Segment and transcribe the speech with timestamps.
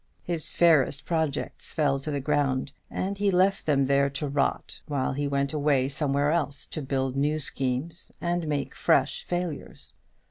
[0.23, 5.13] His fairest projects fell to the ground, and he left them there to rot; while
[5.13, 9.93] he went away somewhere else to build new schemes and make fresh failures.